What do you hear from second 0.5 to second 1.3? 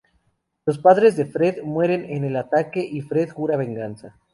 Los padres de